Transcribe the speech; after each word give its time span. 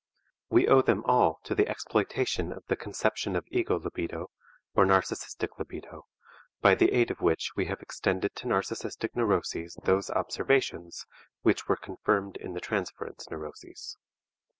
We 0.49 0.67
owe 0.67 0.81
them 0.81 1.03
all 1.05 1.39
to 1.43 1.53
the 1.53 1.67
exploitation 1.69 2.51
of 2.51 2.65
the 2.65 2.75
conception 2.75 3.35
of 3.35 3.45
ego 3.51 3.77
libido 3.77 4.31
or 4.73 4.83
narcistic 4.83 5.59
libido, 5.59 6.07
by 6.59 6.73
the 6.73 6.91
aid 6.91 7.11
of 7.11 7.21
which 7.21 7.51
we 7.55 7.65
have 7.67 7.81
extended 7.81 8.33
to 8.37 8.47
narcistic 8.47 9.15
neuroses 9.15 9.77
those 9.83 10.09
observations 10.09 11.05
which 11.43 11.67
were 11.67 11.77
confirmed 11.77 12.35
in 12.37 12.55
the 12.55 12.59
transference 12.61 13.29
neuroses. 13.29 13.97